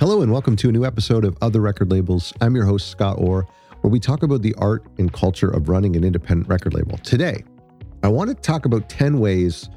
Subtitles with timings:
[0.00, 2.32] Hello, and welcome to a new episode of Other Record Labels.
[2.40, 3.46] I'm your host, Scott Orr,
[3.82, 6.96] where we talk about the art and culture of running an independent record label.
[6.96, 7.44] Today,
[8.02, 9.68] I want to talk about 10 ways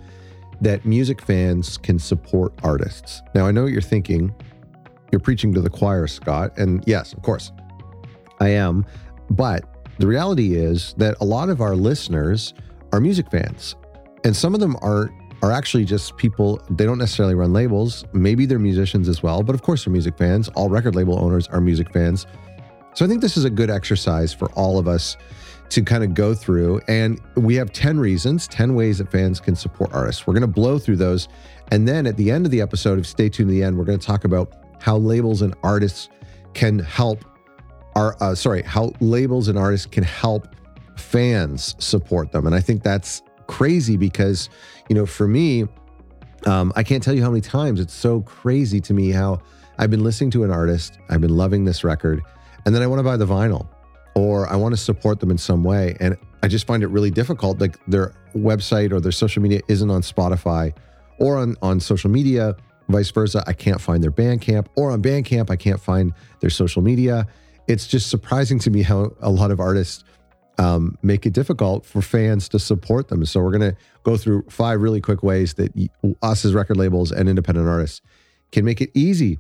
[0.62, 3.22] that music fans can support artists.
[3.36, 4.34] Now, I know what you're thinking.
[5.12, 6.58] You're preaching to the choir, Scott.
[6.58, 7.52] And yes, of course,
[8.40, 8.86] I am.
[9.30, 12.54] But the reality is that a lot of our listeners
[12.94, 13.76] are music fans,
[14.24, 15.14] and some of them are
[15.44, 18.06] are actually just people, they don't necessarily run labels.
[18.14, 20.48] Maybe they're musicians as well, but of course they're music fans.
[20.56, 22.26] All record label owners are music fans.
[22.94, 25.18] So I think this is a good exercise for all of us
[25.68, 26.80] to kind of go through.
[26.88, 30.26] And we have 10 reasons, 10 ways that fans can support artists.
[30.26, 31.28] We're going to blow through those.
[31.72, 33.84] And then at the end of the episode, if stay tuned to the end, we're
[33.84, 36.08] going to talk about how labels and artists
[36.54, 37.26] can help
[37.96, 40.56] our, uh, sorry, how labels and artists can help
[40.96, 42.48] fans support them.
[42.48, 44.50] And I think that's crazy because,
[44.90, 45.66] you know, for me,
[46.46, 49.42] um, I can't tell you how many times it's so crazy to me how
[49.78, 52.22] I've been listening to an artist, I've been loving this record,
[52.66, 53.68] and then I want to buy the vinyl
[54.16, 55.98] or I want to support them in some way.
[56.00, 57.60] And I just find it really difficult.
[57.60, 60.76] Like their website or their social media isn't on Spotify
[61.20, 62.56] or on, on social media,
[62.90, 63.44] vice versa.
[63.48, 67.28] I can't find their Bandcamp or on Bandcamp, I can't find their social media.
[67.68, 70.04] It's just surprising to me how a lot of artists
[70.58, 73.26] um, make it difficult for fans to support them.
[73.26, 75.72] So we're going to go through five really quick ways that
[76.22, 78.02] us as record labels and independent artists
[78.52, 79.40] can make it easy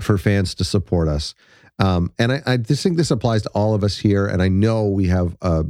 [0.00, 1.34] for fans to support us.
[1.78, 4.26] Um, and I, I, just think this applies to all of us here.
[4.26, 5.64] And I know we have a,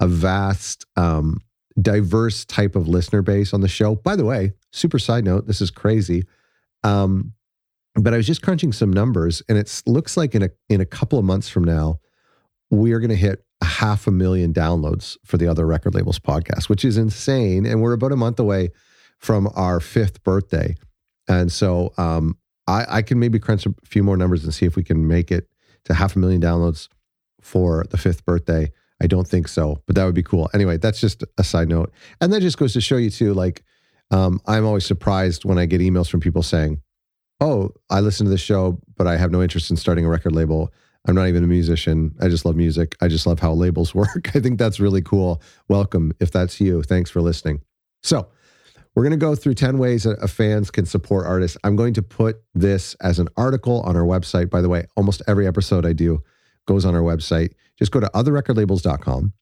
[0.00, 1.40] a vast, um,
[1.80, 3.96] diverse type of listener base on the show.
[3.96, 6.24] By the way, super side note, this is crazy.
[6.84, 7.34] Um,
[7.94, 10.86] but I was just crunching some numbers, and it looks like in a in a
[10.86, 11.98] couple of months from now,
[12.70, 16.18] we are going to hit a half a million downloads for the other record labels
[16.18, 17.66] podcast, which is insane.
[17.66, 18.70] And we're about a month away
[19.18, 20.76] from our fifth birthday.
[21.26, 24.76] And so um, I, I, can maybe crunch a few more numbers and see if
[24.76, 25.48] we can make it
[25.84, 26.88] to half a million downloads
[27.40, 28.70] for the fifth birthday.
[29.02, 30.50] I don't think so, but that would be cool.
[30.54, 31.92] Anyway, that's just a side note.
[32.20, 33.64] And that just goes to show you too, like,
[34.10, 36.80] um, I'm always surprised when I get emails from people saying,
[37.40, 40.32] Oh, I listen to the show, but I have no interest in starting a record
[40.34, 40.72] label.
[41.06, 42.14] I'm not even a musician.
[42.20, 42.96] I just love music.
[43.00, 44.30] I just love how labels work.
[44.34, 45.42] I think that's really cool.
[45.68, 46.82] Welcome if that's you.
[46.82, 47.62] Thanks for listening.
[48.02, 48.28] So,
[48.94, 51.56] we're going to go through 10 ways that fans can support artists.
[51.62, 54.50] I'm going to put this as an article on our website.
[54.50, 56.20] By the way, almost every episode I do
[56.66, 57.52] goes on our website.
[57.78, 59.32] Just go to otherrecordlabels.com.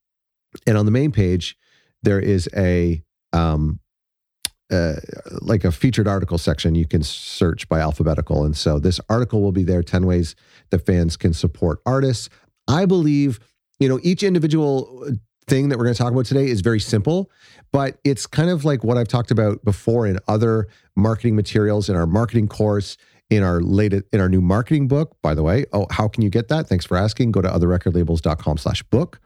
[0.67, 1.57] And on the main page,
[2.03, 3.03] there is a
[3.33, 3.81] um,
[4.71, 4.95] uh,
[5.41, 8.45] like a featured article section you can search by alphabetical.
[8.45, 10.35] And so this article will be there 10 ways
[10.71, 12.29] that fans can support artists.
[12.69, 13.39] I believe
[13.79, 15.07] you know each individual
[15.47, 17.31] thing that we're going to talk about today is very simple
[17.71, 20.67] but it's kind of like what i've talked about before in other
[20.97, 22.97] marketing materials in our marketing course
[23.31, 25.65] in our latest in our new marketing book by the way.
[25.73, 26.69] Oh how can you get that?
[26.69, 27.33] Thanks for asking.
[27.33, 29.21] Go to otherrecordlabels.com slash book.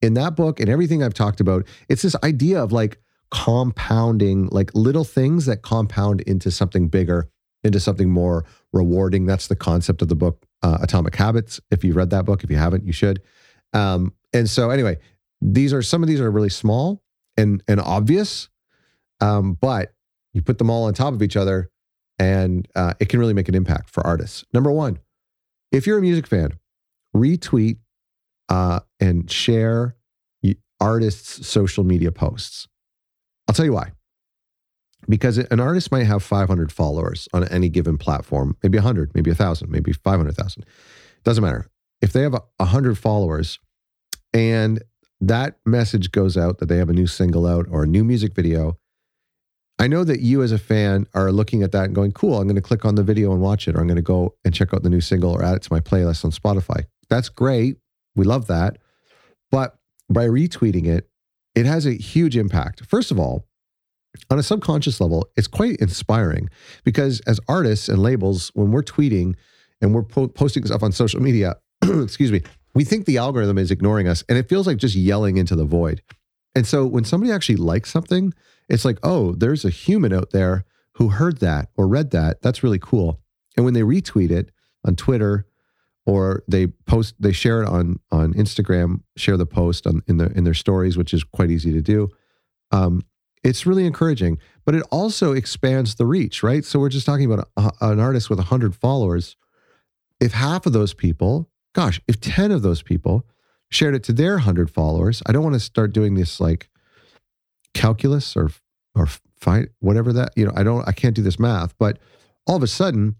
[0.00, 2.98] In that book and everything i've talked about it's this idea of like
[3.30, 7.28] compounding, like little things that compound into something bigger,
[7.64, 9.26] into something more rewarding.
[9.26, 11.60] That's the concept of the book, uh, Atomic Habits.
[11.70, 13.22] If you've read that book, if you haven't, you should.
[13.72, 14.98] Um, and so, anyway,
[15.40, 17.02] these are some of these are really small
[17.36, 18.48] and and obvious,
[19.20, 19.92] um, but
[20.32, 21.70] you put them all on top of each other,
[22.18, 24.44] and uh, it can really make an impact for artists.
[24.52, 24.98] Number one,
[25.70, 26.58] if you're a music fan,
[27.14, 27.78] retweet
[28.48, 29.96] uh, and share
[30.80, 32.68] artists' social media posts.
[33.48, 33.92] I'll tell you why.
[35.08, 39.70] Because an artist might have 500 followers on any given platform, maybe 100, maybe 1,000,
[39.70, 40.66] maybe 500,000.
[41.24, 41.66] Doesn't matter.
[42.02, 43.58] If they have 100 followers
[44.34, 44.82] and
[45.20, 48.34] that message goes out that they have a new single out or a new music
[48.34, 48.76] video,
[49.78, 52.48] I know that you as a fan are looking at that and going, cool, I'm
[52.48, 54.52] going to click on the video and watch it, or I'm going to go and
[54.52, 56.84] check out the new single or add it to my playlist on Spotify.
[57.08, 57.76] That's great.
[58.16, 58.78] We love that.
[59.50, 59.78] But
[60.10, 61.07] by retweeting it,
[61.58, 62.84] it has a huge impact.
[62.86, 63.46] First of all,
[64.30, 66.48] on a subconscious level, it's quite inspiring
[66.84, 69.34] because as artists and labels, when we're tweeting
[69.80, 72.42] and we're po- posting stuff on social media, excuse me,
[72.74, 75.64] we think the algorithm is ignoring us and it feels like just yelling into the
[75.64, 76.02] void.
[76.54, 78.32] And so when somebody actually likes something,
[78.68, 80.64] it's like, oh, there's a human out there
[80.94, 82.42] who heard that or read that.
[82.42, 83.20] That's really cool.
[83.56, 84.50] And when they retweet it
[84.84, 85.46] on Twitter
[86.08, 90.28] or they post they share it on on Instagram, share the post on in their
[90.28, 92.08] in their stories, which is quite easy to do.
[92.72, 93.02] Um,
[93.44, 96.64] it's really encouraging, but it also expands the reach, right?
[96.64, 99.36] So we're just talking about a, an artist with 100 followers.
[100.18, 103.26] If half of those people, gosh, if 10 of those people
[103.70, 106.70] shared it to their 100 followers, I don't want to start doing this like
[107.74, 108.50] calculus or
[108.94, 109.08] or
[109.38, 111.98] fight whatever that, you know, I don't I can't do this math, but
[112.46, 113.16] all of a sudden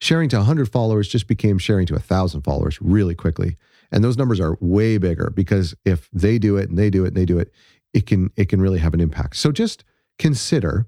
[0.00, 3.56] sharing to 100 followers just became sharing to 1,000 followers really quickly.
[3.90, 7.08] And those numbers are way bigger because if they do it and they do it
[7.08, 7.52] and they do it,
[7.94, 9.36] it can it can really have an impact.
[9.36, 9.82] So just
[10.18, 10.86] consider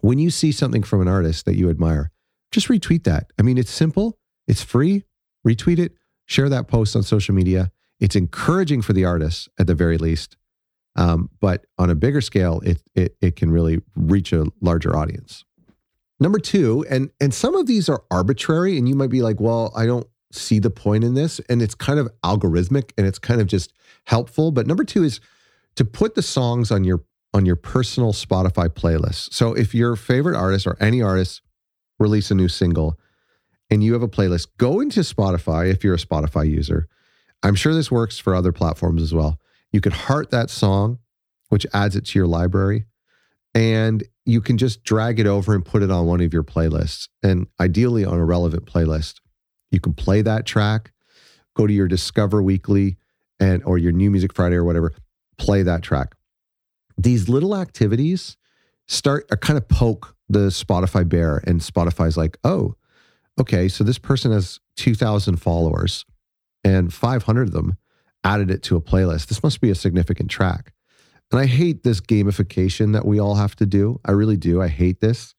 [0.00, 2.10] when you see something from an artist that you admire,
[2.50, 3.32] just retweet that.
[3.38, 5.04] I mean, it's simple, it's free.
[5.46, 5.92] Retweet it,
[6.26, 7.70] share that post on social media.
[8.00, 10.36] It's encouraging for the artist at the very least.
[10.96, 15.44] Um, but on a bigger scale, it, it it can really reach a larger audience.
[16.20, 19.72] Number two, and and some of these are arbitrary, and you might be like, well,
[19.76, 23.40] I don't see the point in this, and it's kind of algorithmic and it's kind
[23.40, 23.72] of just
[24.04, 24.50] helpful.
[24.50, 25.20] But number two is
[25.76, 27.04] to put the songs on your
[27.34, 29.32] on your personal Spotify playlist.
[29.32, 31.42] So if your favorite artist or any artist
[31.98, 32.98] release a new single
[33.70, 36.88] and you have a playlist, go into Spotify if you're a Spotify user.
[37.42, 39.38] I'm sure this works for other platforms as well.
[39.70, 40.98] You could heart that song,
[41.50, 42.86] which adds it to your library,
[43.58, 47.08] and you can just drag it over and put it on one of your playlists,
[47.24, 49.14] and ideally on a relevant playlist.
[49.72, 50.92] You can play that track,
[51.56, 52.98] go to your Discover Weekly
[53.40, 54.94] and or your New Music Friday or whatever,
[55.38, 56.14] play that track.
[56.96, 58.36] These little activities
[58.86, 62.76] start uh, kind of poke the Spotify bear, and Spotify's like, oh,
[63.40, 66.04] okay, so this person has 2,000 followers
[66.62, 67.76] and 500 of them
[68.22, 69.26] added it to a playlist.
[69.26, 70.72] This must be a significant track.
[71.30, 74.00] And I hate this gamification that we all have to do.
[74.04, 74.62] I really do.
[74.62, 75.34] I hate this.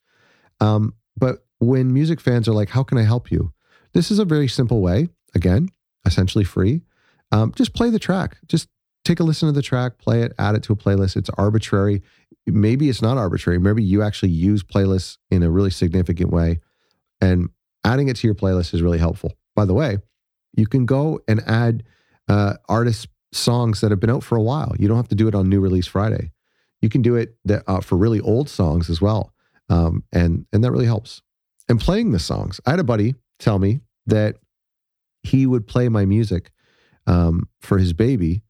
[0.60, 3.52] Um, but when music fans are like, how can I help you?
[3.94, 5.70] This is a very simple way, again,
[6.06, 6.82] essentially free.
[7.32, 8.38] Um, just play the track.
[8.48, 8.70] Just
[9.04, 11.16] take a listen to the track, play it, add it to a playlist.
[11.16, 12.04] It's arbitrary.
[12.46, 13.58] Maybe it's not arbitrary.
[13.60, 16.60] Maybe you actually use playlists in a really significant way.
[17.20, 17.50] And
[17.84, 19.34] adding it to your playlist is really helpful.
[19.56, 19.98] By the way,
[20.56, 21.84] you can go and add
[22.28, 24.74] uh, artists' songs that have been out for a while.
[24.78, 26.32] You don't have to do it on New Release Friday.
[26.82, 29.34] You can do it that, uh, for really old songs as well,
[29.70, 31.22] um, and and that really helps.
[31.68, 34.38] And playing the songs, I had a buddy tell me that
[35.24, 36.52] he would play my music
[37.06, 38.44] um, for his baby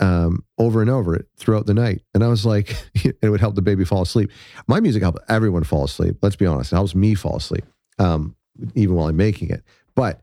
[0.00, 2.02] um, over and over it throughout the night.
[2.14, 4.30] And I was like, it would help the baby fall asleep.
[4.66, 6.16] My music helps everyone fall asleep.
[6.22, 7.64] Let's be honest, it helps me fall asleep,
[7.98, 8.36] um,
[8.74, 9.62] even while I'm making it.
[9.94, 10.20] But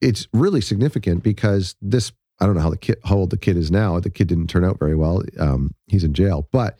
[0.00, 3.56] it's really significant because this, I don't know how the kid, how old the kid
[3.56, 4.00] is now.
[4.00, 5.22] The kid didn't turn out very well.
[5.38, 6.48] Um, he's in jail.
[6.50, 6.78] But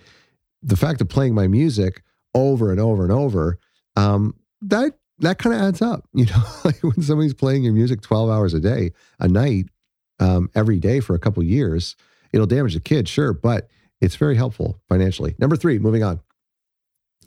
[0.63, 2.03] the fact of playing my music
[2.35, 3.59] over and over and over,
[3.97, 6.09] um, that that kind of adds up.
[6.15, 9.67] You know, like when somebody's playing your music 12 hours a day, a night,
[10.21, 11.97] um, every day for a couple years,
[12.33, 13.69] it'll damage the kid, sure, but
[14.01, 15.35] it's very helpful financially.
[15.39, 16.21] Number three, moving on.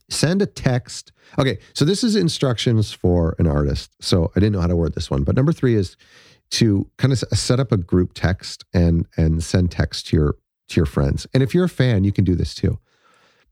[0.10, 1.12] Send a text.
[1.39, 3.92] Okay, so this is instructions for an artist.
[4.01, 5.98] So I didn't know how to word this one, but number three is
[6.51, 10.36] to kind of set up a group text and and send text to your
[10.69, 11.27] to your friends.
[11.33, 12.80] And if you're a fan, you can do this too.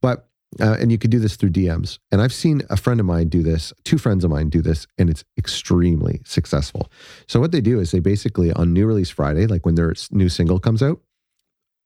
[0.01, 0.27] But
[0.59, 1.99] uh, and you can do this through DMs.
[2.11, 4.85] And I've seen a friend of mine do this, two friends of mine do this,
[4.97, 6.91] and it's extremely successful.
[7.27, 10.29] So, what they do is they basically, on New Release Friday, like when their new
[10.29, 11.01] single comes out,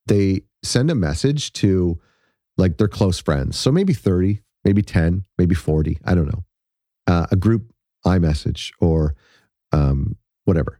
[0.08, 2.00] they send a message to
[2.58, 3.58] like their close friends.
[3.58, 6.44] So, maybe 30, maybe 10, maybe 40, I don't know,
[7.08, 7.72] uh, a group
[8.06, 9.16] iMessage or
[9.72, 10.80] um, whatever.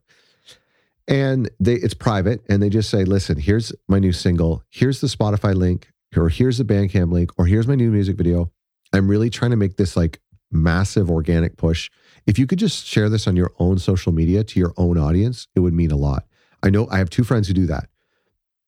[1.08, 4.62] And they it's private and they just say, listen, here's my new single.
[4.68, 8.50] Here's the Spotify link or here's the Bandcamp link, or here's my new music video.
[8.92, 10.20] I'm really trying to make this like
[10.50, 11.90] massive organic push.
[12.26, 15.46] If you could just share this on your own social media to your own audience,
[15.54, 16.24] it would mean a lot.
[16.62, 17.88] I know I have two friends who do that,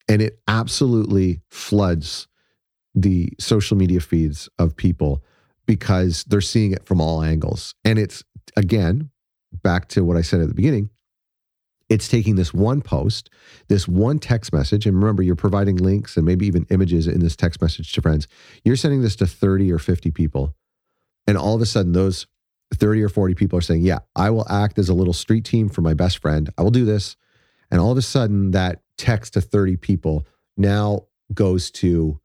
[0.09, 2.29] and it absolutely floods
[2.95, 5.25] the social media feeds of people
[5.67, 7.75] because they're seeing it from all angles.
[7.85, 8.23] And it's
[8.57, 9.11] again,
[9.63, 10.91] back to what I said at the beginning,
[11.91, 13.29] it's taking this one post,
[13.69, 17.35] this one text message, and remember, you're providing links and maybe even images in this
[17.35, 18.29] text message to friends.
[18.65, 20.55] You're sending this to 30 or 50 people.
[21.27, 22.29] And all of a sudden, those
[22.75, 25.69] 30 or 40 people are saying, Yeah, I will act as a little street team
[25.69, 26.49] for my best friend.
[26.57, 27.17] I will do this.
[27.73, 32.21] And all of a sudden, that text to 30 people now goes to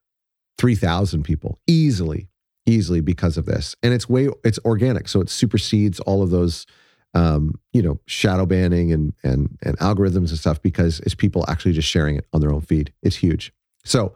[0.60, 2.30] 3,000 people easily,
[2.68, 3.76] easily because of this.
[3.82, 5.08] And it's way, it's organic.
[5.08, 6.68] So it supersedes all of those
[7.16, 11.72] um, you know, shadow banning and and and algorithms and stuff because it's people actually
[11.72, 12.94] just sharing it on their own feed.
[13.02, 13.54] It's huge.
[13.86, 14.14] So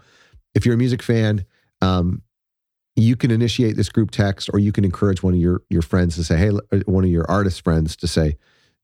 [0.54, 1.46] if you're a music fan,
[1.82, 2.22] um,
[2.96, 6.16] you can initiate this group text, or you can encourage one of your your friends
[6.18, 8.38] to say, "Hey," one of your artist friends to say,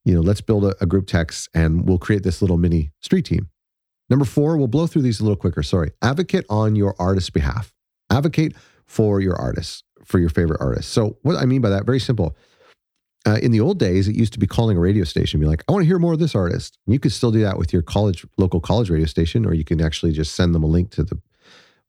[0.05, 3.25] "You know, let's build a, a group text, and we'll create this little mini street
[3.25, 3.49] team."
[4.09, 5.61] Number four, we'll blow through these a little quicker.
[5.63, 5.91] Sorry.
[6.01, 7.73] Advocate on your artist's behalf.
[8.09, 8.55] Advocate
[8.85, 10.91] for your artists, for your favorite artists.
[10.91, 12.37] So what I mean by that, very simple
[13.25, 15.63] uh, in the old days, it used to be calling a radio station, be like,
[15.67, 16.77] I want to hear more of this artist.
[16.85, 19.81] you could still do that with your college, local college radio station, or you can
[19.81, 21.19] actually just send them a link to the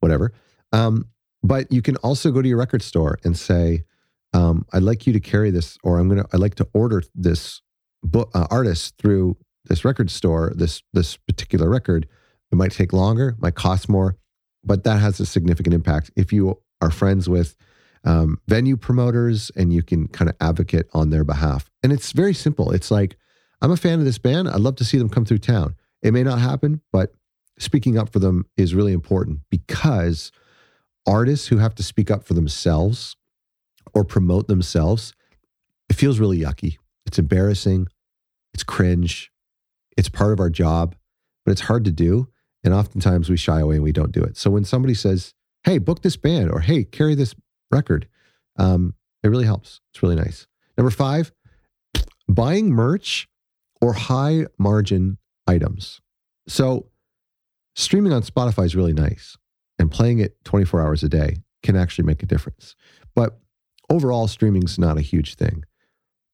[0.01, 0.33] whatever.
[0.73, 1.09] Um,
[1.43, 3.85] but you can also go to your record store and say,
[4.33, 7.63] um, I'd like you to carry this, or I'm gonna I'd like to order this
[8.03, 10.53] book uh, artist through this record store.
[10.55, 12.09] This this particular record.
[12.53, 14.17] It might take longer, might cost more,
[14.63, 16.11] but that has a significant impact.
[16.17, 17.57] If you are friends with
[18.07, 22.33] um, venue promoters and you can kind of advocate on their behalf, and it's very
[22.33, 22.71] simple.
[22.73, 23.17] It's like
[23.61, 24.49] I'm a fan of this band.
[24.49, 25.75] I'd love to see them come through town.
[26.03, 27.13] It may not happen, but
[27.59, 30.31] speaking up for them is really important because
[31.07, 33.17] artists who have to speak up for themselves
[33.95, 35.15] or promote themselves,
[35.89, 36.77] it feels really yucky.
[37.07, 37.89] It's embarrassing.
[38.53, 39.33] It's cringe.
[39.97, 40.95] It's part of our job,
[41.45, 42.29] but it's hard to do.
[42.63, 44.37] And oftentimes we shy away and we don't do it.
[44.37, 45.33] So when somebody says,
[45.63, 47.35] hey, book this band or hey, carry this
[47.71, 48.09] record,
[48.57, 49.81] um, it really helps.
[49.93, 50.47] It's really nice.
[50.77, 51.33] Number five,
[52.29, 53.29] buying merch
[53.81, 56.01] or high margin items.
[56.49, 56.87] So
[57.75, 59.37] streaming on Spotify is really nice
[59.79, 62.77] and playing it 24 hours a day can actually make a difference.
[63.15, 63.39] But
[63.91, 65.65] overall, streaming's not a huge thing.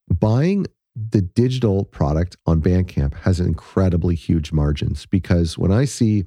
[0.09, 6.25] Buying the digital product on Bandcamp has incredibly huge margins because when I see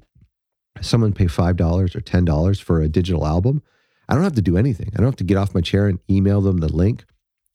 [0.82, 3.62] someone pay $5 or $10 for a digital album,
[4.08, 4.92] I don't have to do anything.
[4.94, 7.06] I don't have to get off my chair and email them the link.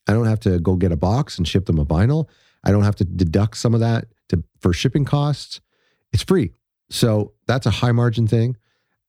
[0.09, 2.29] I don't have to go get a box and ship them a vinyl.
[2.65, 5.61] I don't have to deduct some of that to, for shipping costs.
[6.13, 6.53] It's free.
[6.91, 8.57] So that's a high margin thing.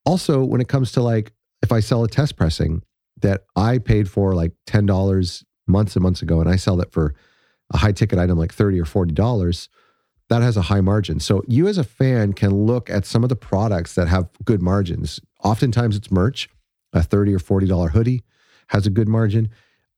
[0.06, 2.84] Also, when it comes to like if I sell a test pressing
[3.22, 7.14] that I paid for like $10 months and months ago, and I sell that for
[7.72, 9.68] a high ticket item like 30 or $40,
[10.30, 11.20] that has a high margin.
[11.20, 14.62] So you as a fan can look at some of the products that have good
[14.62, 15.20] margins.
[15.44, 16.50] Oftentimes it's merch.
[16.94, 18.24] A 30 or $40 hoodie
[18.68, 19.50] has a good margin.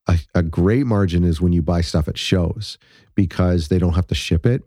[0.08, 2.78] A, a great margin is when you buy stuff at shows
[3.16, 4.64] because they don't have to ship it.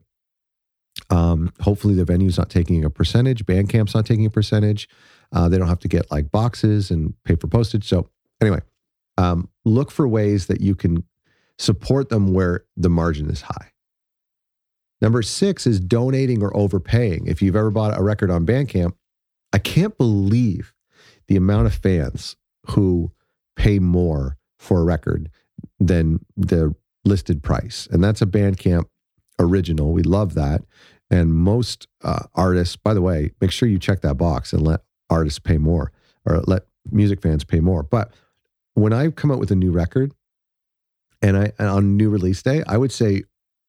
[1.10, 3.44] Um, hopefully the venue's not taking a percentage.
[3.44, 4.88] Bandcamp's not taking a percentage.
[5.32, 7.86] Uh, they don't have to get like boxes and pay for postage.
[7.86, 8.08] So
[8.40, 8.60] anyway,
[9.18, 11.04] um, look for ways that you can
[11.58, 13.72] support them where the margin is high.
[15.00, 17.26] Number six is donating or overpaying.
[17.26, 18.94] If you've ever bought a record on Bandcamp,
[19.52, 20.72] I can't believe
[21.28, 22.36] the amount of fans
[22.70, 23.12] who
[23.56, 25.30] pay more for a record
[25.78, 27.88] than the listed price.
[27.90, 28.84] And that's a Bandcamp
[29.38, 29.92] original.
[29.92, 30.62] We love that.
[31.10, 34.80] And most uh, artists, by the way, make sure you check that box and let
[35.08, 35.92] artists pay more
[36.24, 37.82] or let music fans pay more.
[37.82, 38.12] But
[38.74, 40.12] when I come out with a new record
[41.22, 43.22] and I and on new release day, I would say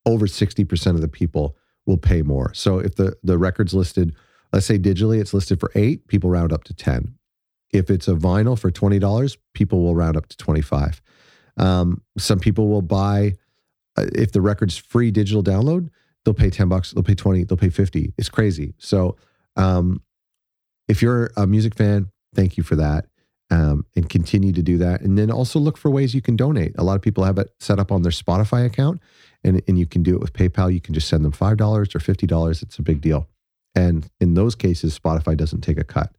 [0.05, 2.53] over 60% of the people will pay more.
[2.53, 4.15] So if the the record's listed,
[4.51, 7.16] let's say digitally it's listed for 8, people round up to 10.
[7.71, 11.01] If it's a vinyl for $20, people will round up to 25.
[11.57, 13.33] Um, some people will buy
[13.97, 15.89] uh, if the record's free digital download,
[16.23, 18.13] they'll pay 10 bucks, they'll pay 20, they'll pay 50.
[18.17, 18.73] It's crazy.
[18.77, 19.17] So
[19.55, 20.01] um,
[20.87, 23.05] if you're a music fan, thank you for that.
[23.49, 25.01] Um, and continue to do that.
[25.01, 26.75] And then also look for ways you can donate.
[26.77, 29.01] A lot of people have it set up on their Spotify account,
[29.41, 30.71] and, and you can do it with PayPal.
[30.71, 32.61] You can just send them $5 or $50.
[32.61, 33.29] It's a big deal.
[33.73, 36.16] And in those cases, Spotify doesn't take a cut.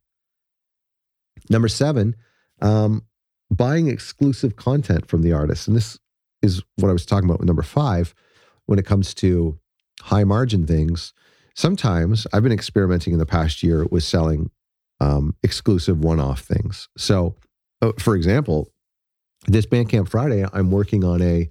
[1.51, 2.17] Number seven,
[2.61, 3.03] um,
[3.51, 5.69] buying exclusive content from the artist.
[5.69, 5.99] And this
[6.43, 8.15] is what I was talking about with number five
[8.67, 9.59] when it comes to
[10.03, 11.13] high margin things.
[11.55, 14.51] Sometimes I've been experimenting in the past year with selling
[15.01, 16.89] um, exclusive one off things.
[16.97, 17.37] So,
[17.83, 18.71] uh, for example,
[19.47, 21.51] this Bandcamp Friday, I'm working on a.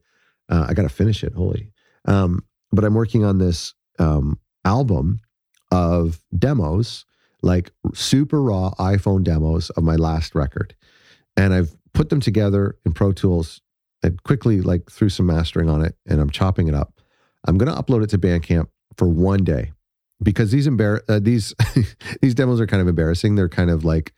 [0.50, 1.72] Uh, I got to finish it, holy.
[2.06, 5.20] Um, but I'm working on this um, album
[5.72, 7.06] of demos,
[7.42, 10.76] like super raw iPhone demos of my last record.
[11.36, 13.62] And I've put them together in Pro Tools
[14.04, 16.94] and quickly like threw some mastering on it and I'm chopping it up.
[17.46, 18.68] I'm going to upload it to Bandcamp
[18.98, 19.72] for one day
[20.22, 21.54] because these embar- uh, these
[22.22, 23.36] these demos are kind of embarrassing.
[23.36, 24.14] They're kind of like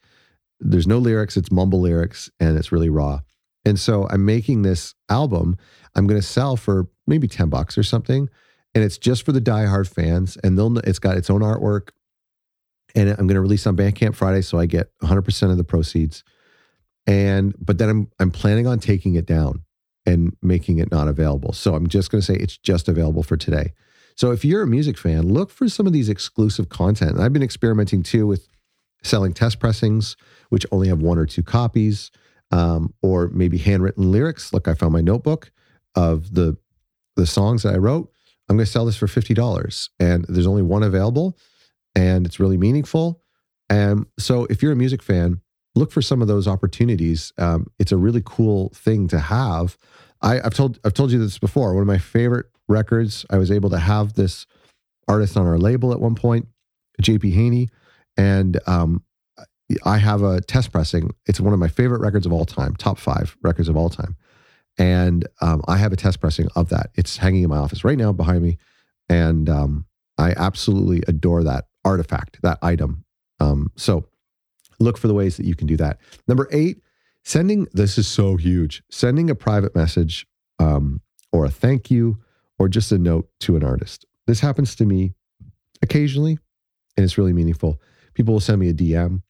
[0.59, 3.19] there's no lyrics, it's mumble lyrics and it's really raw.
[3.65, 5.57] And so I'm making this album
[5.95, 8.29] I'm going to sell for maybe 10 bucks or something
[8.73, 11.89] and it's just for the diehard fans and they'll it's got its own artwork
[12.95, 16.23] and I'm going to release on Bandcamp Friday so I get 100% of the proceeds.
[17.07, 19.63] And but then I'm I'm planning on taking it down
[20.05, 21.53] and making it not available.
[21.53, 23.73] So I'm just going to say it's just available for today.
[24.15, 27.11] So if you're a music fan, look for some of these exclusive content.
[27.11, 28.47] And I've been experimenting too with
[29.03, 30.17] selling test pressings,
[30.49, 32.11] which only have one or two copies,
[32.51, 34.51] um, or maybe handwritten lyrics.
[34.51, 35.51] Look, I found my notebook
[35.95, 36.57] of the
[37.15, 38.11] the songs that I wrote.
[38.49, 41.37] I'm going to sell this for fifty dollars, and there's only one available,
[41.99, 43.21] and it's really meaningful.
[43.69, 45.41] And so, if you're a music fan,
[45.75, 47.33] look for some of those opportunities.
[47.37, 49.77] Um, it's a really cool thing to have.
[50.21, 51.73] I, I've told I've told you this before.
[51.73, 53.25] One of my favorite records.
[53.29, 54.47] I was able to have this
[55.07, 56.47] artist on our label at one point,
[57.01, 57.69] JP Haney,
[58.15, 59.03] and um,
[59.83, 61.11] I have a test pressing.
[61.25, 64.15] It's one of my favorite records of all time, top five records of all time.
[64.77, 66.91] And um, I have a test pressing of that.
[66.95, 68.57] It's hanging in my office right now behind me.
[69.09, 69.85] And um,
[70.17, 73.05] I absolutely adore that artifact, that item.
[73.39, 74.05] Um, so
[74.79, 75.99] look for the ways that you can do that.
[76.27, 76.81] Number eight,
[77.23, 80.25] sending this is so huge sending a private message
[80.59, 82.17] um, or a thank you
[82.57, 84.05] or just a note to an artist.
[84.27, 85.13] This happens to me
[85.81, 86.37] occasionally
[86.97, 87.81] and it's really meaningful.
[88.13, 89.21] People will send me a DM,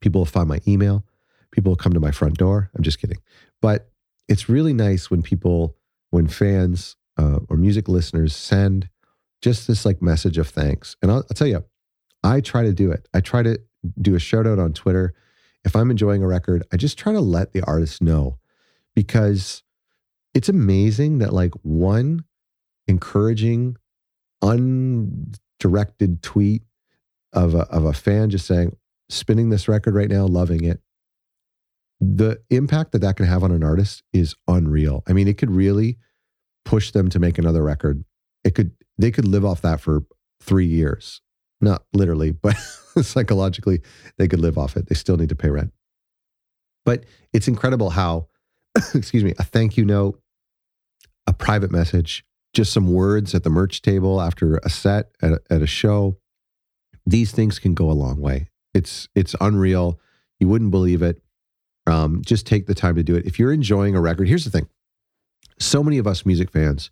[0.00, 1.04] people will find my email,
[1.50, 2.70] people will come to my front door.
[2.74, 3.18] I'm just kidding.
[3.60, 3.90] But
[4.28, 5.76] it's really nice when people,
[6.10, 8.88] when fans uh, or music listeners send
[9.42, 10.96] just this like message of thanks.
[11.02, 11.64] And I'll, I'll tell you,
[12.22, 13.08] I try to do it.
[13.14, 13.58] I try to
[14.00, 15.14] do a shout out on Twitter.
[15.64, 18.38] If I'm enjoying a record, I just try to let the artist know
[18.94, 19.62] because
[20.34, 22.24] it's amazing that like one
[22.86, 23.76] encouraging,
[24.42, 26.62] undirected tweet
[27.32, 28.76] of a, of a fan just saying,
[29.08, 30.80] spinning this record right now, loving it.
[32.00, 35.02] The impact that that can have on an artist is unreal.
[35.08, 35.98] I mean, it could really
[36.64, 38.04] push them to make another record.
[38.44, 40.02] It could, they could live off that for
[40.40, 41.20] three years.
[41.60, 42.54] Not literally, but
[43.02, 43.82] psychologically,
[44.16, 44.88] they could live off it.
[44.88, 45.72] They still need to pay rent.
[46.84, 48.28] But it's incredible how,
[48.94, 50.20] excuse me, a thank you note,
[51.26, 52.24] a private message,
[52.54, 56.16] just some words at the merch table after a set at a, at a show.
[57.06, 58.50] These things can go a long way.
[58.74, 59.98] It's it's unreal.
[60.38, 61.20] You wouldn't believe it.
[61.86, 63.26] Um, just take the time to do it.
[63.26, 64.68] If you're enjoying a record, here's the thing:
[65.58, 66.90] so many of us music fans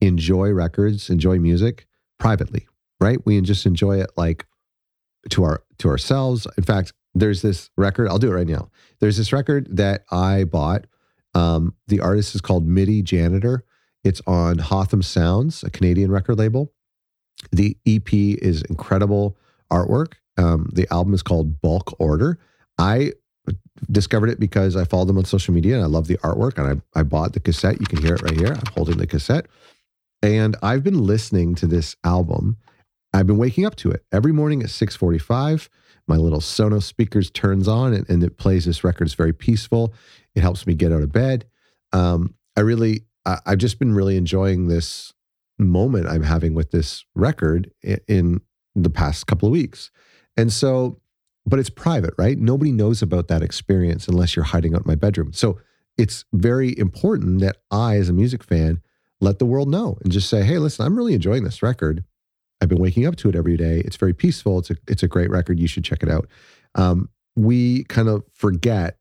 [0.00, 1.86] enjoy records, enjoy music
[2.18, 2.66] privately,
[3.00, 3.18] right?
[3.24, 4.46] We just enjoy it like
[5.30, 6.46] to our to ourselves.
[6.56, 8.08] In fact, there's this record.
[8.08, 8.70] I'll do it right now.
[9.00, 10.86] There's this record that I bought.
[11.34, 13.64] Um, the artist is called MIDI Janitor.
[14.04, 16.72] It's on Hotham Sounds, a Canadian record label.
[17.50, 19.36] The EP is incredible
[19.70, 20.14] artwork.
[20.36, 22.38] Um, the album is called Bulk Order.
[22.78, 23.12] I
[23.90, 26.58] discovered it because I followed them on social media and I love the artwork.
[26.58, 27.80] And I, I bought the cassette.
[27.80, 28.52] You can hear it right here.
[28.52, 29.46] I'm holding the cassette.
[30.24, 32.56] And I've been listening to this album.
[33.12, 35.68] I've been waking up to it every morning at 645.
[36.06, 39.06] My little Sonos speakers turns on and, and it plays this record.
[39.06, 39.92] It's very peaceful.
[40.34, 41.44] It helps me get out of bed.
[41.92, 45.12] Um, I really I, have just been really enjoying this
[45.58, 48.40] moment I'm having with this record in, in
[48.74, 49.90] the past couple of weeks.
[50.38, 51.02] And so,
[51.44, 52.38] but it's private, right?
[52.38, 55.34] Nobody knows about that experience unless you're hiding out in my bedroom.
[55.34, 55.60] So
[55.98, 58.80] it's very important that I, as a music fan,
[59.20, 62.04] let the world know and just say, hey, listen, I'm really enjoying this record.
[62.60, 63.80] I've been waking up to it every day.
[63.80, 64.58] It's very peaceful.
[64.58, 65.58] It's a it's a great record.
[65.58, 66.28] You should check it out.
[66.74, 68.96] Um, we kind of forget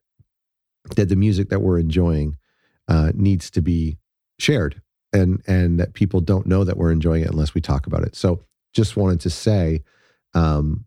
[0.96, 2.38] that the music that we're enjoying
[2.88, 3.98] uh, needs to be
[4.40, 4.82] shared
[5.14, 8.16] and and that people don't know that we're enjoying it unless we talk about it.
[8.16, 8.42] So
[8.74, 9.84] just wanted to say,
[10.34, 10.86] um,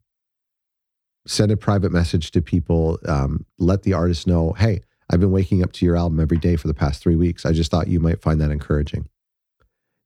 [1.27, 2.99] send a private message to people.
[3.07, 6.57] Um, let the artist know, hey, I've been waking up to your album every day
[6.57, 7.47] for the past three weeks.
[7.47, 9.09] I just thought you might find that encouraging.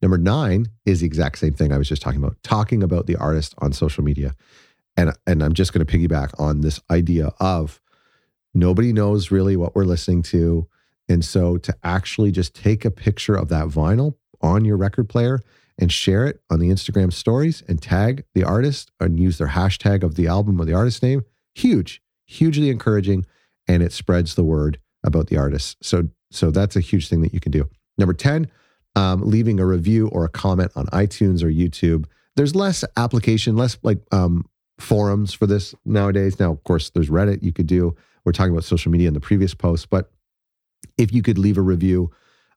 [0.03, 3.17] Number nine is the exact same thing I was just talking about, talking about the
[3.17, 4.35] artist on social media.
[4.97, 7.81] And, and I'm just going to piggyback on this idea of
[8.55, 10.67] nobody knows really what we're listening to.
[11.09, 15.41] And so to actually just take a picture of that vinyl on your record player
[15.79, 20.03] and share it on the Instagram stories and tag the artist and use their hashtag
[20.03, 23.25] of the album or the artist name, huge, hugely encouraging.
[23.67, 25.77] And it spreads the word about the artist.
[25.83, 27.69] So, so that's a huge thing that you can do.
[27.97, 28.51] Number 10,
[28.97, 32.07] um, leaving a review or a comment on iTunes or YouTube.
[32.37, 34.45] There's less application, less like um,
[34.79, 36.41] forums for this nowadays.
[36.41, 37.95] Now, of course, there's Reddit you could do.
[38.25, 40.11] We're talking about social media in the previous post, but
[40.99, 42.11] if you could leave a review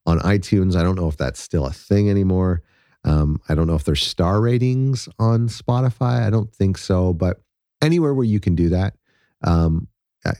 [0.06, 2.62] on iTunes, I don't know if that's still a thing anymore.
[3.06, 6.26] Um, I don't know if there's star ratings on Spotify.
[6.26, 7.42] I don't think so, but
[7.82, 8.96] anywhere where you can do that.
[9.44, 9.88] Um,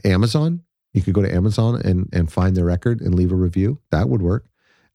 [0.06, 0.62] Amazon,
[0.94, 3.80] you could go to Amazon and and find the record and leave a review.
[3.92, 4.46] That would work.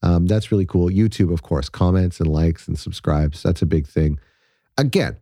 [0.02, 0.88] Um, that's really cool.
[0.88, 3.42] YouTube, of course, comments and likes and subscribes.
[3.42, 4.18] That's a big thing.
[4.76, 5.16] Again,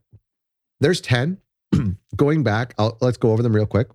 [0.81, 1.39] there's 10.
[2.17, 3.89] going back, I'll, let's go over them real quick.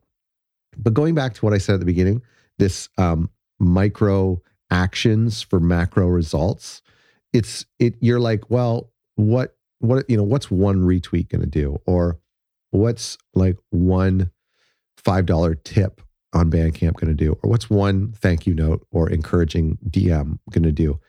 [0.78, 2.22] But going back to what I said at the beginning,
[2.58, 4.42] this um, micro
[4.72, 6.82] actions for macro results
[7.34, 11.80] it's it you're like well what what you know what's one retweet going to do
[11.86, 12.20] or
[12.72, 14.32] what's like one
[14.98, 16.02] five dollar tip
[16.34, 20.64] on bandcamp going to do or what's one thank you note or encouraging dm going
[20.64, 21.00] to do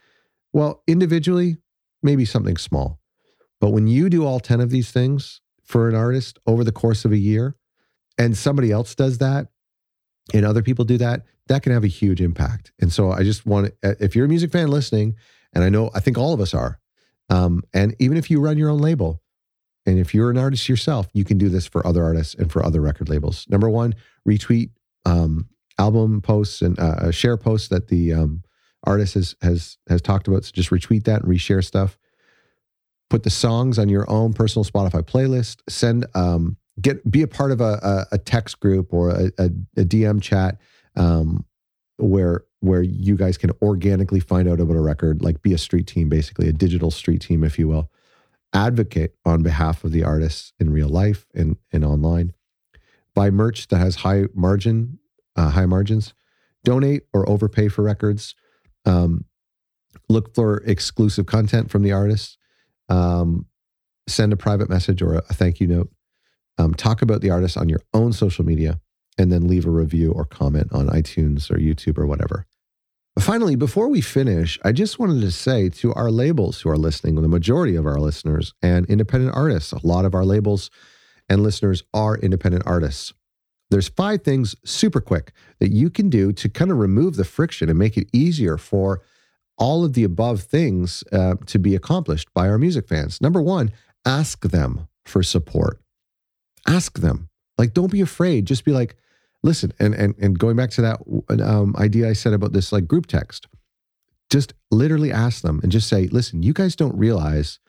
[0.51, 1.57] well individually
[2.01, 2.99] maybe something small
[3.61, 7.05] but when you do all 10 of these things for an artist over the course
[7.05, 7.55] of a year
[8.17, 9.47] and somebody else does that
[10.33, 12.71] and other people do that that can have a huge impact.
[12.79, 15.15] And so I just want to, uh, if you're a music fan listening,
[15.53, 16.79] and I know, I think all of us are,
[17.29, 19.21] um, and even if you run your own label,
[19.85, 22.65] and if you're an artist yourself, you can do this for other artists and for
[22.65, 23.45] other record labels.
[23.49, 23.95] Number one,
[24.27, 24.69] retweet
[25.05, 28.43] um, album posts and uh, uh share posts that the um,
[28.85, 30.45] artist has has has talked about.
[30.45, 31.97] So just retweet that and reshare stuff.
[33.09, 35.61] Put the songs on your own personal Spotify playlist.
[35.69, 37.79] Send um get be a part of a
[38.11, 39.45] a, a text group or a, a,
[39.77, 40.59] a DM chat
[40.95, 41.45] um,
[41.97, 45.85] where where you guys can organically find out about a record, like be a street
[45.85, 47.91] team, basically a digital street team, if you will.
[48.53, 52.33] Advocate on behalf of the artists in real life and and online.
[53.15, 54.99] Buy merch that has high margin,
[55.35, 56.13] uh, high margins.
[56.63, 58.35] Donate or overpay for records.
[58.85, 59.25] Um,
[60.09, 62.37] look for exclusive content from the artists.
[62.89, 63.45] Um,
[64.07, 65.91] send a private message or a, a thank you note.
[66.57, 68.79] Um, talk about the artist on your own social media
[69.17, 72.45] and then leave a review or comment on iTunes or YouTube or whatever.
[73.19, 77.15] Finally, before we finish, I just wanted to say to our labels who are listening,
[77.15, 80.71] the majority of our listeners and independent artists, a lot of our labels
[81.29, 83.13] and listeners are independent artists.
[83.69, 87.69] There's five things super quick that you can do to kind of remove the friction
[87.69, 89.01] and make it easier for
[89.57, 93.21] all of the above things uh, to be accomplished by our music fans.
[93.21, 93.71] Number one,
[94.05, 95.79] ask them for support.
[96.67, 97.29] Ask them.
[97.57, 98.45] Like, don't be afraid.
[98.45, 98.95] Just be like,
[99.43, 102.87] listen, and and and going back to that um, idea I said about this like
[102.87, 103.47] group text,
[104.29, 107.59] just literally ask them and just say, listen, you guys don't realize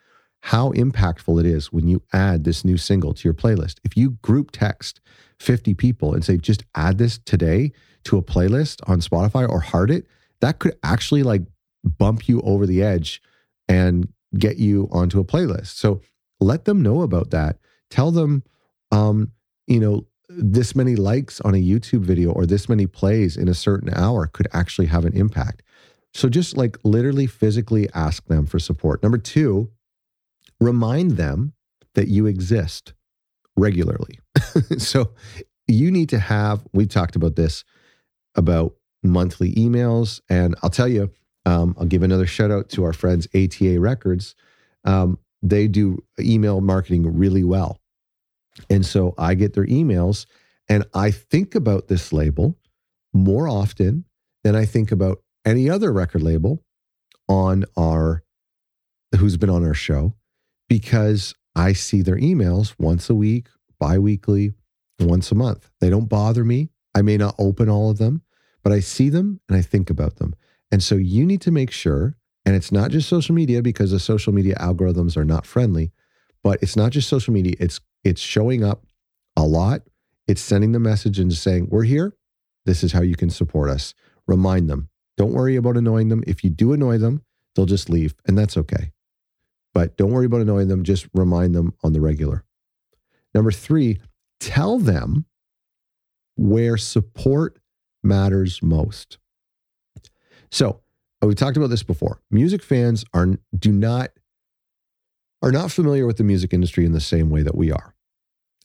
[0.48, 3.76] how impactful it is when you add this new single to your playlist.
[3.83, 5.00] If you group text
[5.40, 7.72] 50 people and say, just add this today
[8.04, 10.07] to a playlist on Spotify or heart it,
[10.42, 11.40] that could actually like
[11.83, 13.22] bump you over the edge
[13.70, 15.76] and get you onto a playlist.
[15.76, 16.02] So
[16.40, 17.57] let them know about that.
[17.88, 18.42] Tell them,
[18.92, 19.33] um,
[19.66, 23.54] you know, this many likes on a YouTube video or this many plays in a
[23.54, 25.62] certain hour could actually have an impact.
[26.12, 29.02] So just like literally physically ask them for support.
[29.02, 29.70] Number two,
[30.64, 31.53] remind them
[31.94, 32.94] that you exist
[33.57, 34.18] regularly.
[34.79, 35.12] so
[35.66, 37.64] you need to have, we talked about this
[38.35, 40.20] about monthly emails.
[40.29, 41.11] And I'll tell you,
[41.46, 44.35] um, I'll give another shout out to our friends ATA Records.
[44.85, 47.81] Um, they do email marketing really well.
[48.70, 50.27] And so I get their emails
[50.68, 52.57] and I think about this label
[53.12, 54.05] more often
[54.42, 56.62] than I think about any other record label
[57.29, 58.22] on our
[59.18, 60.14] who's been on our show
[60.68, 63.46] because I see their emails once a week,
[63.79, 64.55] bi-weekly,
[65.00, 65.70] once a month.
[65.81, 66.70] They don't bother me.
[66.94, 68.22] I may not open all of them,
[68.62, 70.35] but I see them and I think about them.
[70.70, 73.98] And so you need to make sure and it's not just social media because the
[73.98, 75.92] social media algorithms are not friendly,
[76.42, 78.85] but it's not just social media, it's it's showing up
[79.37, 79.83] a lot.
[80.27, 82.14] It's sending the message and saying, We're here.
[82.66, 83.94] This is how you can support us.
[84.27, 84.88] Remind them.
[85.16, 86.22] Don't worry about annoying them.
[86.27, 87.22] If you do annoy them,
[87.55, 88.90] they'll just leave, and that's okay.
[89.74, 90.84] But don't worry about annoying them.
[90.84, 92.44] Just remind them on the regular.
[93.34, 94.00] Number three,
[94.40, 95.26] tell them
[96.37, 97.58] where support
[98.02, 99.18] matters most.
[100.50, 100.80] So,
[101.22, 102.20] uh, we talked about this before.
[102.30, 104.10] Music fans are do not
[105.42, 107.94] are not familiar with the music industry in the same way that we are.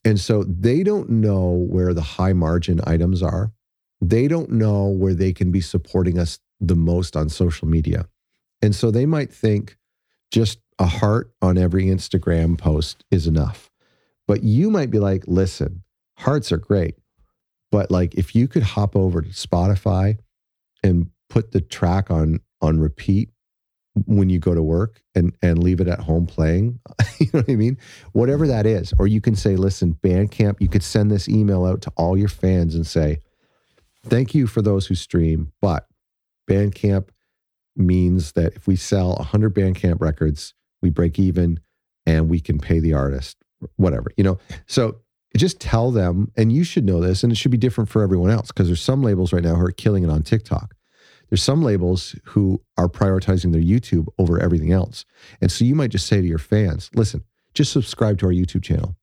[0.06, 3.52] And so they don't know where the high margin items are.
[4.00, 8.08] They don't know where they can be supporting us the most on social media.
[8.62, 9.78] And so they might think
[10.32, 13.70] just a heart on every Instagram post is enough.
[14.28, 15.84] But you might be like, listen,
[16.18, 16.96] hearts are great.
[17.72, 20.18] But like if you could hop over to Spotify
[20.84, 23.30] and put the track on on repeat
[24.06, 26.80] when you go to work and and leave it at home playing
[27.20, 27.78] you know what i mean
[28.14, 31.82] whatever that is or you can say listen bandcamp you could send this email out
[31.82, 33.20] to all your fans and say
[34.06, 35.88] thank you for those who stream but
[36.50, 37.10] bandcamp
[37.76, 41.60] means that if we sell 100 bandcamp records we break even
[42.06, 43.38] and we can pay the artist
[43.76, 44.38] whatever you know
[44.68, 45.00] so
[45.38, 48.32] just tell them and you should know this and it should be different for everyone
[48.32, 50.74] else because there's some labels right now who are killing it on tiktok
[51.30, 55.06] there's some labels who are prioritizing their YouTube over everything else.
[55.42, 58.64] And so you might just say to your fans, listen, just subscribe to our YouTube
[58.64, 58.96] channel.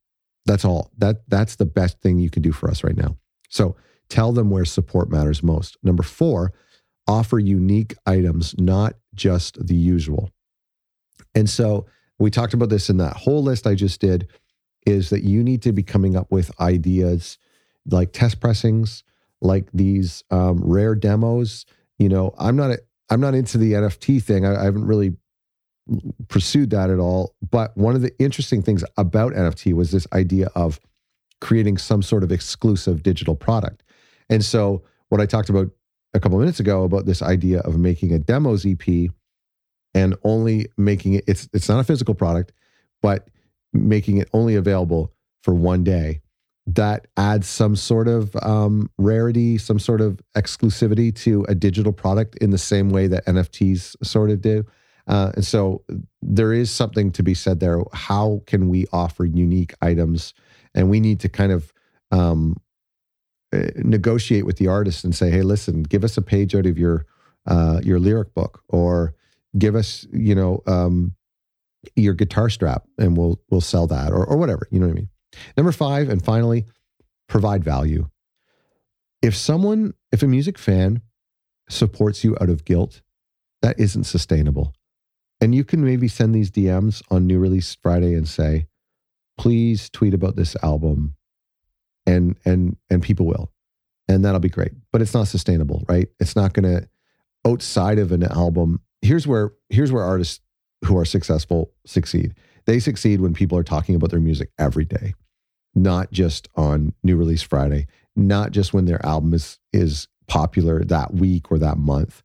[0.45, 0.91] That's all.
[0.99, 3.17] That that's the best thing you can do for us right now.
[3.49, 3.77] So
[4.09, 5.77] tell them where support matters most.
[5.83, 6.53] Number 4,
[7.09, 10.31] offer unique items, not just the usual.
[11.37, 11.87] And so
[12.19, 14.29] we talked about this in that whole list I just did
[14.87, 17.39] is that you need to be coming up with ideas
[17.89, 19.05] like test pressings,
[19.41, 21.67] like these um, rare demos
[21.99, 22.79] you know, I'm not
[23.11, 24.45] I'm not into the NFT thing.
[24.45, 25.17] I, I haven't really
[26.29, 27.35] pursued that at all.
[27.51, 30.81] But one of the interesting things about NFT was this idea of
[31.41, 33.83] creating some sort of exclusive digital product.
[34.29, 35.71] And so, what I talked about
[36.15, 39.11] a couple minutes ago about this idea of making a demos EP
[39.97, 42.53] and only making it it's it's not a physical product,
[43.01, 43.29] but
[43.73, 46.21] making it only available for one day
[46.67, 52.37] that adds some sort of um, rarity, some sort of exclusivity to a digital product
[52.37, 54.65] in the same way that NFTs sort of do.
[55.07, 55.85] Uh, and so
[56.21, 57.81] there is something to be said there.
[57.93, 60.35] How can we offer unique items?
[60.75, 61.73] And we need to kind of
[62.11, 62.57] um,
[63.53, 66.77] eh, negotiate with the artist and say, "Hey, listen, give us a page out of
[66.77, 67.07] your
[67.47, 69.15] uh, your lyric book, or
[69.59, 71.15] give us, you know, um,
[71.95, 74.97] your guitar strap, and we'll we'll sell that, or or whatever." You know what I
[74.97, 75.09] mean?
[75.57, 76.67] Number five, and finally,
[77.29, 78.09] provide value.
[79.23, 81.03] If someone, if a music fan
[81.69, 83.03] supports you out of guilt,
[83.63, 84.75] that isn't sustainable.
[85.41, 88.67] And you can maybe send these DMs on New Release Friday and say,
[89.37, 91.15] please tweet about this album.
[92.07, 93.53] And and and people will.
[94.09, 94.73] And that'll be great.
[94.93, 96.09] But it's not sustainable, right?
[96.21, 96.89] It's not gonna
[97.47, 98.81] outside of an album.
[99.07, 100.41] Here's where here's where artists
[100.85, 102.35] who are successful succeed.
[102.67, 105.15] They succeed when people are talking about their music every day,
[105.77, 111.15] not just on New Release Friday, not just when their album is is popular that
[111.15, 112.25] week or that month.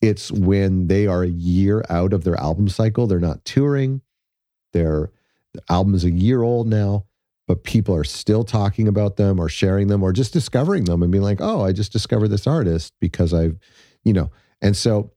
[0.00, 3.06] It's when they are a year out of their album cycle.
[3.06, 4.00] They're not touring.
[4.72, 5.10] Their
[5.68, 7.04] album is a year old now,
[7.46, 11.12] but people are still talking about them or sharing them or just discovering them and
[11.12, 13.58] being like, oh, I just discovered this artist because I've,
[14.04, 14.30] you know.
[14.62, 15.10] And so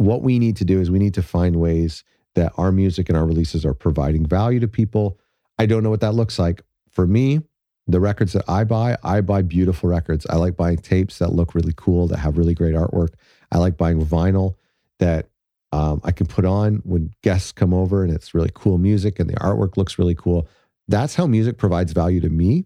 [0.00, 3.18] what we need to do is we need to find ways that our music and
[3.18, 5.18] our releases are providing value to people.
[5.58, 6.62] I don't know what that looks like.
[6.90, 7.40] For me,
[7.86, 10.26] the records that I buy, I buy beautiful records.
[10.30, 13.10] I like buying tapes that look really cool, that have really great artwork.
[13.52, 14.54] I like buying vinyl
[15.00, 15.28] that
[15.70, 19.28] um, I can put on when guests come over and it's really cool music and
[19.28, 20.48] the artwork looks really cool.
[20.88, 22.64] That's how music provides value to me.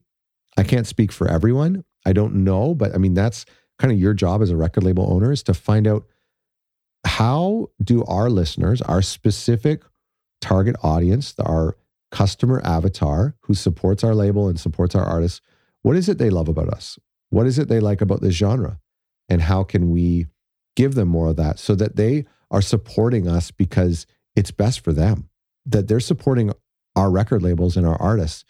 [0.56, 1.84] I can't speak for everyone.
[2.06, 3.44] I don't know, but I mean, that's
[3.80, 6.06] kind of your job as a record label owner is to find out
[7.04, 9.82] how do our listeners, our specific
[10.40, 11.76] target audience, our
[12.10, 15.40] customer avatar who supports our label and supports our artists,
[15.82, 16.98] what is it they love about us?
[17.30, 18.78] What is it they like about this genre?
[19.28, 20.26] And how can we
[20.76, 24.92] give them more of that so that they are supporting us because it's best for
[24.92, 25.28] them,
[25.66, 26.52] that they're supporting
[26.96, 28.44] our record labels and our artists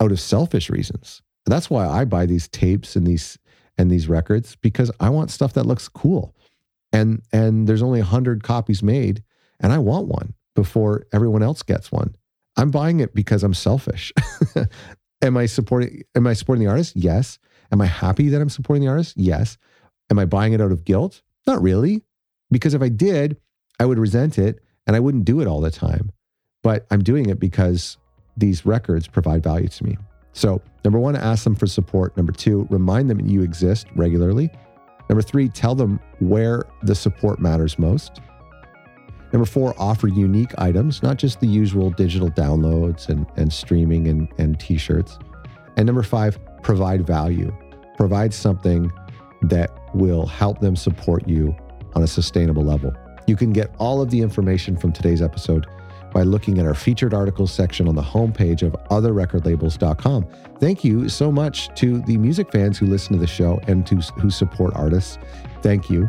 [0.00, 1.22] out of selfish reasons.
[1.46, 3.38] That's why I buy these tapes and these
[3.76, 6.34] and these records because I want stuff that looks cool.
[6.94, 9.22] And and there's only 100 copies made
[9.60, 12.14] and I want one before everyone else gets one.
[12.56, 14.12] I'm buying it because I'm selfish.
[15.22, 16.94] am I supporting am I supporting the artist?
[16.96, 17.38] Yes.
[17.72, 19.14] Am I happy that I'm supporting the artist?
[19.16, 19.58] Yes.
[20.10, 21.22] Am I buying it out of guilt?
[21.46, 22.04] Not really.
[22.50, 23.36] Because if I did,
[23.80, 26.12] I would resent it and I wouldn't do it all the time.
[26.62, 27.98] But I'm doing it because
[28.36, 29.98] these records provide value to me.
[30.32, 32.16] So, number one, ask them for support.
[32.16, 34.50] Number two, remind them you exist regularly.
[35.08, 38.20] Number three, tell them where the support matters most.
[39.32, 44.28] Number four, offer unique items, not just the usual digital downloads and, and streaming and,
[44.38, 45.18] and t shirts.
[45.76, 47.52] And number five, provide value.
[47.96, 48.92] Provide something
[49.42, 51.54] that will help them support you
[51.94, 52.92] on a sustainable level.
[53.26, 55.66] You can get all of the information from today's episode
[56.14, 60.26] by looking at our featured articles section on the homepage of otherrecordlabels.com.
[60.60, 63.96] Thank you so much to the music fans who listen to the show and to
[63.96, 65.18] who support artists.
[65.60, 66.08] Thank you.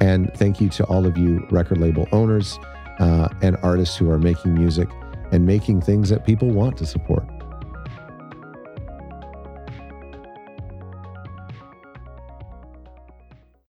[0.00, 2.58] And thank you to all of you record label owners
[2.98, 4.88] uh, and artists who are making music
[5.32, 7.24] and making things that people want to support.